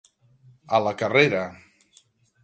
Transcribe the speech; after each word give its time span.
A 0.77 0.79
la 0.85 0.93
carrera. 1.01 1.43